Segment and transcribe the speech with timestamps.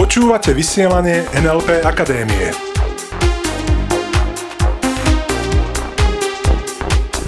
[0.00, 2.48] Počúvate vysielanie NLP Akadémie.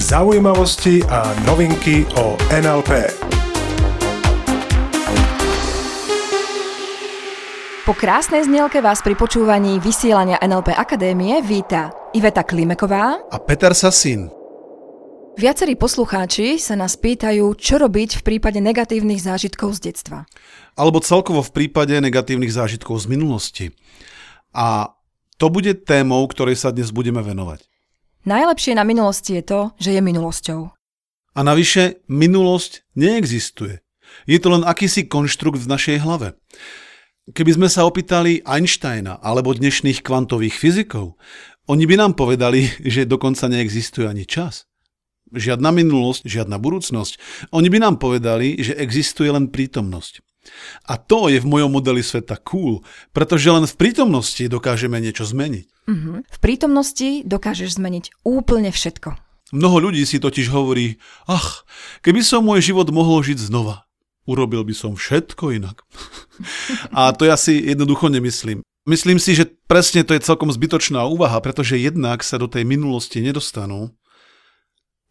[0.00, 3.12] Zaujímavosti a novinky o NLP.
[7.84, 14.43] Po krásnej znielke vás pri počúvaní vysielania NLP Akadémie víta Iveta Klimeková a Peter Sasín.
[15.34, 20.30] Viacerí poslucháči sa nás pýtajú, čo robiť v prípade negatívnych zážitkov z detstva.
[20.78, 23.66] Alebo celkovo v prípade negatívnych zážitkov z minulosti.
[24.54, 24.94] A
[25.34, 27.66] to bude témou, ktorej sa dnes budeme venovať.
[28.22, 30.70] Najlepšie na minulosti je to, že je minulosťou.
[31.34, 33.82] A navyše, minulosť neexistuje.
[34.30, 36.38] Je to len akýsi konštrukt v našej hlave.
[37.34, 41.18] Keby sme sa opýtali Einsteina alebo dnešných kvantových fyzikov,
[41.66, 44.70] oni by nám povedali, že dokonca neexistuje ani čas.
[45.34, 47.18] Žiadna minulosť, žiadna budúcnosť.
[47.50, 50.22] Oni by nám povedali, že existuje len prítomnosť.
[50.84, 52.84] A to je v mojom modeli sveta cool,
[53.16, 55.66] pretože len v prítomnosti dokážeme niečo zmeniť.
[55.88, 56.20] Uh-huh.
[56.20, 59.16] V prítomnosti dokážeš zmeniť úplne všetko.
[59.52, 61.64] Mnoho ľudí si totiž hovorí, ach,
[62.00, 63.84] keby som môj život mohol žiť znova,
[64.24, 65.84] urobil by som všetko inak.
[66.96, 68.64] A to ja si jednoducho nemyslím.
[68.84, 73.24] Myslím si, že presne to je celkom zbytočná úvaha, pretože jednak sa do tej minulosti
[73.24, 73.96] nedostanú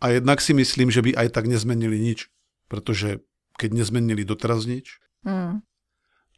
[0.03, 2.27] a jednak si myslím, že by aj tak nezmenili nič.
[2.67, 3.23] Pretože
[3.55, 5.63] keď nezmenili doteraz nič, Mm.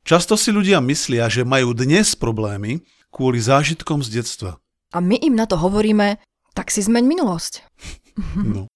[0.05, 4.61] Často si ľudia myslia, že majú dnes problémy kvôli zážitkom z detstva.
[4.93, 6.21] A my im na to hovoríme,
[6.53, 7.53] tak si zmeň minulosť.
[8.39, 8.71] No.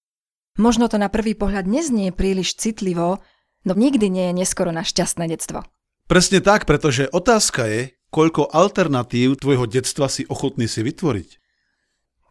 [0.60, 3.24] Možno to na prvý pohľad neznie príliš citlivo,
[3.64, 5.64] no nikdy nie je neskoro na šťastné detstvo.
[6.04, 11.39] Presne tak, pretože otázka je, koľko alternatív tvojho detstva si ochotný si vytvoriť.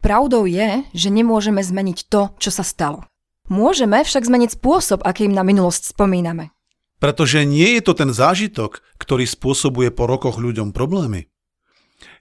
[0.00, 3.04] Pravdou je, že nemôžeme zmeniť to, čo sa stalo.
[3.52, 6.54] Môžeme však zmeniť spôsob, akým na minulosť spomíname.
[7.00, 11.28] Pretože nie je to ten zážitok, ktorý spôsobuje po rokoch ľuďom problémy.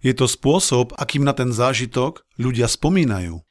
[0.04, 3.44] Je to spôsob, akým na ten zážitok ľudia spomínajú.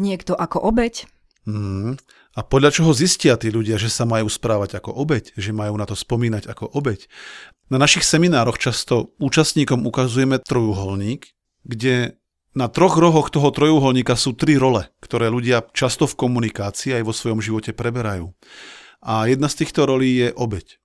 [0.00, 1.04] Niekto ako obeď.
[1.44, 2.00] Mm.
[2.32, 5.84] A podľa čoho zistia tí ľudia, že sa majú správať ako obeď, že majú na
[5.84, 7.04] to spomínať ako obeď.
[7.68, 11.28] Na našich seminároch často účastníkom ukazujeme trojuholník,
[11.68, 12.16] kde
[12.52, 17.16] na troch rohoch toho trojuholníka sú tri role, ktoré ľudia často v komunikácii aj vo
[17.16, 18.32] svojom živote preberajú.
[19.02, 20.78] A jedna z týchto rolí je obeď.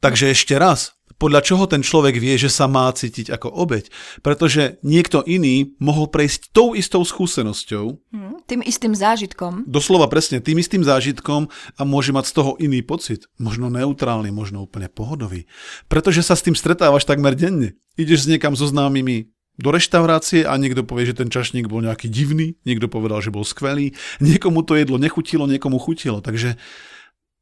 [0.00, 3.88] Takže ešte raz, podľa čoho ten človek vie, že sa má cítiť ako obeď?
[4.20, 7.84] Pretože niekto iný mohol prejsť tou istou skúsenosťou.
[8.12, 9.64] Hmm, tým istým zážitkom.
[9.64, 13.24] Doslova presne, tým istým zážitkom a môže mať z toho iný pocit.
[13.40, 15.48] Možno neutrálny, možno úplne pohodový.
[15.88, 17.80] Pretože sa s tým stretávaš takmer denne.
[17.96, 22.12] Ideš s niekam so známymi do reštaurácie a niekto povie, že ten čašník bol nejaký
[22.12, 26.20] divný, niekto povedal, že bol skvelý, niekomu to jedlo nechutilo, niekomu chutilo.
[26.20, 26.60] Takže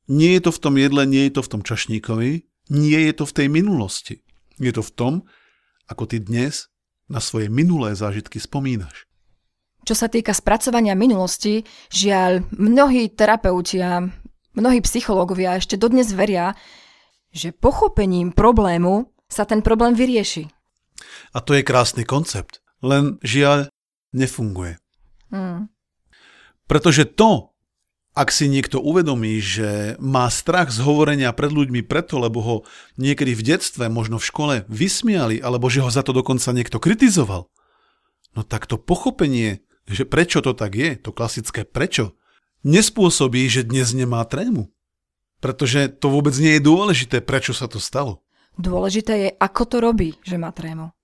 [0.06, 2.30] nie je to v tom jedle, nie je to v tom čašníkovi,
[2.70, 4.22] nie je to v tej minulosti.
[4.62, 5.14] Je to v tom,
[5.90, 6.70] ako ty dnes
[7.10, 9.04] na svoje minulé zážitky spomínaš.
[9.84, 11.60] Čo sa týka spracovania minulosti,
[11.92, 14.00] žiaľ, mnohí terapeuti a
[14.56, 16.56] mnohí psychológovia ešte dodnes veria,
[17.34, 20.48] že pochopením problému sa ten problém vyrieši.
[21.34, 22.62] A to je krásny koncept.
[22.84, 23.72] Len žiaľ,
[24.14, 24.78] nefunguje.
[25.34, 25.66] Mm.
[26.70, 27.54] Pretože to,
[28.14, 32.56] ak si niekto uvedomí, že má strach z hovorenia pred ľuďmi preto, lebo ho
[32.94, 37.50] niekedy v detstve, možno v škole vysmiali, alebo že ho za to dokonca niekto kritizoval,
[38.38, 42.16] no tak to pochopenie, že prečo to tak je, to klasické prečo,
[42.64, 44.72] nespôsobí, že dnes nemá trému.
[45.44, 48.23] Pretože to vôbec nie je dôležité, prečo sa to stalo.
[48.54, 50.94] Dôležité je, ako to robí, že má trému.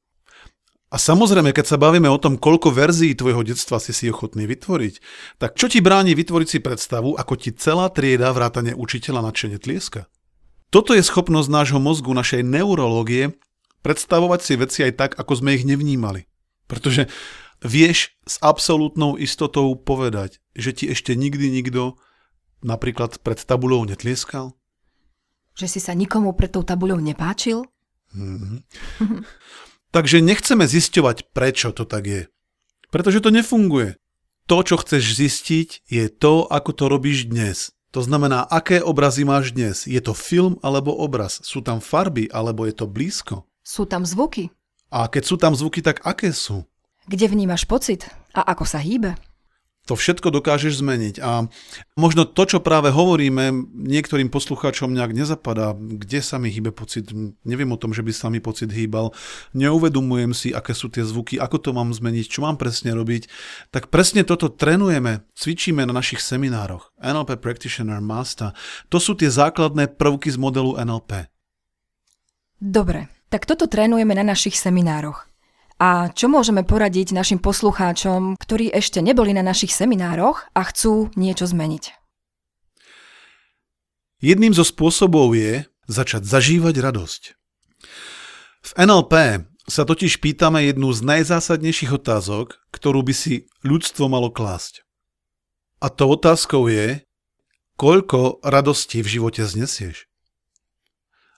[0.91, 4.95] A samozrejme, keď sa bavíme o tom, koľko verzií tvojho detstva si si ochotný vytvoriť,
[5.39, 10.11] tak čo ti bráni vytvoriť si predstavu, ako ti celá trieda vrátane učiteľa nadšene tlieska?
[10.75, 13.39] Toto je schopnosť nášho mozgu, našej neurológie,
[13.87, 16.27] predstavovať si veci aj tak, ako sme ich nevnímali.
[16.67, 17.07] Pretože
[17.63, 22.03] vieš s absolútnou istotou povedať, že ti ešte nikdy nikto
[22.67, 24.59] napríklad pred tabulou netlieskal?
[25.61, 27.69] Že si sa nikomu pred tou tabuľou nepáčil?
[28.17, 28.59] Mm-hmm.
[29.95, 32.23] Takže nechceme zisťovať, prečo to tak je.
[32.89, 34.01] Pretože to nefunguje.
[34.49, 37.77] To, čo chceš zistiť, je to, ako to robíš dnes.
[37.93, 39.85] To znamená, aké obrazy máš dnes.
[39.85, 41.45] Je to film alebo obraz?
[41.45, 43.45] Sú tam farby alebo je to blízko?
[43.61, 44.49] Sú tam zvuky.
[44.89, 46.65] A keď sú tam zvuky, tak aké sú?
[47.05, 49.13] Kde vnímaš pocit a ako sa hýbe?
[49.89, 51.19] To všetko dokážeš zmeniť.
[51.25, 51.49] A
[51.97, 57.11] možno to, čo práve hovoríme, niektorým poslucháčom nejak nezapadá, kde sa mi hýbe pocit,
[57.43, 59.11] neviem o tom, že by sa mi pocit hýbal,
[59.57, 63.27] neuvedomujem si, aké sú tie zvuky, ako to mám zmeniť, čo mám presne robiť,
[63.73, 66.93] tak presne toto trénujeme, cvičíme na našich seminároch.
[67.01, 68.53] NLP Practitioner Master.
[68.93, 71.33] To sú tie základné prvky z modelu NLP.
[72.61, 75.30] Dobre, tak toto trénujeme na našich seminároch.
[75.81, 81.49] A čo môžeme poradiť našim poslucháčom, ktorí ešte neboli na našich seminároch a chcú niečo
[81.49, 81.97] zmeniť?
[84.21, 87.23] Jedným zo spôsobov je začať zažívať radosť.
[88.61, 94.85] V NLP sa totiž pýtame jednu z najzásadnejších otázok, ktorú by si ľudstvo malo klásť.
[95.81, 97.09] A to otázkou je,
[97.81, 100.10] koľko radosti v živote znesieš.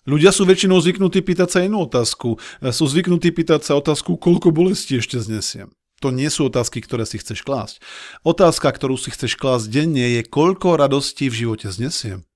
[0.02, 2.42] Ľudia sú väčšinou zvyknutí pýtať sa inú otázku.
[2.74, 5.70] Sú zvyknutí pýtať sa otázku, koľko bolesti ešte znesiem.
[6.02, 7.78] To nie sú otázky, ktoré si chceš klásť.
[8.26, 12.26] Otázka, ktorú si chceš klásť denne, je, koľko radostí v živote znesiem.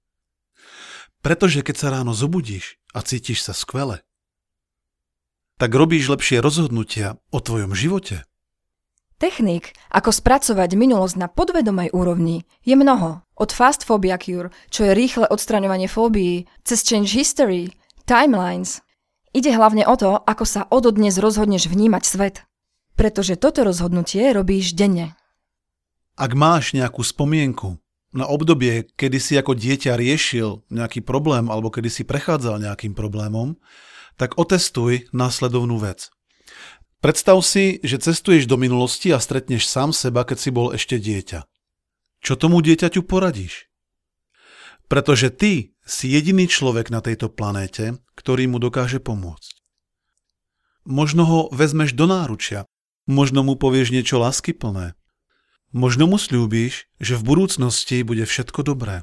[1.27, 4.07] Pretože keď sa ráno zobudíš a cítiš sa skvele,
[5.59, 8.23] tak robíš lepšie rozhodnutia o tvojom živote.
[9.17, 13.25] Technik, ako spracovať minulosť na podvedomej úrovni, je mnoho.
[13.33, 17.73] Od Fast Phobia Cure, čo je rýchle odstraňovanie fóbií, cez Change History,
[18.05, 18.85] Timelines.
[19.33, 22.37] Ide hlavne o to, ako sa ododnes rozhodneš vnímať svet.
[22.93, 25.17] Pretože toto rozhodnutie robíš denne.
[26.17, 27.81] Ak máš nejakú spomienku
[28.13, 33.57] na obdobie, kedy si ako dieťa riešil nejaký problém alebo kedy si prechádzal nejakým problémom,
[34.17, 36.09] tak otestuj následovnú vec.
[37.04, 41.44] Predstav si, že cestuješ do minulosti a stretneš sám seba, keď si bol ešte dieťa.
[42.25, 43.69] Čo tomu dieťaťu poradíš?
[44.88, 49.54] Pretože ty si jediný človek na tejto planéte, ktorý mu dokáže pomôcť.
[50.87, 52.64] Možno ho vezmeš do náručia,
[53.10, 54.94] možno mu povieš niečo láskyplné,
[55.75, 59.02] možno mu slúbíš, že v budúcnosti bude všetko dobré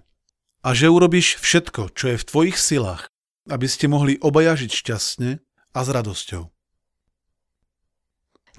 [0.63, 3.11] a že urobíš všetko, čo je v tvojich silách,
[3.51, 5.31] aby ste mohli obaja žiť šťastne
[5.75, 6.52] a s radosťou.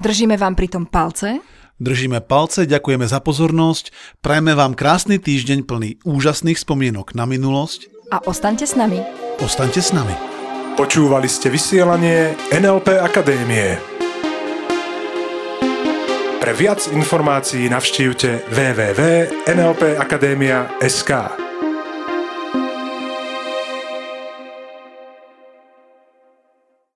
[0.05, 1.41] Držíme vám pritom palce.
[1.81, 3.89] Držíme palce, ďakujeme za pozornosť,
[4.21, 7.89] prajeme vám krásny týždeň plný úžasných spomienok na minulosť.
[8.12, 9.01] A ostaňte s nami.
[9.41, 10.12] Ostaňte s nami.
[10.77, 13.81] Počúvali ste vysielanie NLP Akadémie.
[16.37, 21.44] Pre viac informácií navštívte www.nlpakademia.sk.